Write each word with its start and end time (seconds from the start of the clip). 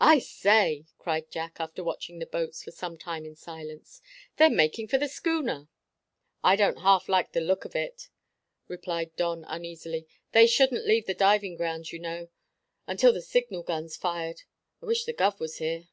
"I 0.00 0.18
say," 0.18 0.84
cried 0.98 1.30
Jack, 1.30 1.60
after 1.60 1.84
watching 1.84 2.18
the 2.18 2.26
boats 2.26 2.60
for 2.64 2.72
some 2.72 2.98
time 2.98 3.24
in 3.24 3.36
silence, 3.36 4.02
"they're 4.36 4.50
making 4.50 4.88
for 4.88 4.98
the 4.98 5.06
schooner." 5.06 5.68
"I 6.42 6.56
don't 6.56 6.80
half 6.80 7.08
like 7.08 7.30
the 7.30 7.40
look 7.40 7.64
of 7.64 7.76
it," 7.76 8.08
replied 8.66 9.14
Don 9.14 9.44
uneasily; 9.46 10.08
"they 10.32 10.48
shouldn't 10.48 10.88
leave 10.88 11.06
the 11.06 11.14
diving 11.14 11.54
grounds, 11.54 11.92
you 11.92 12.00
know, 12.00 12.30
until 12.88 13.12
the 13.12 13.22
signal 13.22 13.62
gun's 13.62 13.96
fired. 13.96 14.42
I 14.82 14.86
wish 14.86 15.04
the 15.04 15.14
guv 15.14 15.38
was 15.38 15.58
here." 15.58 15.84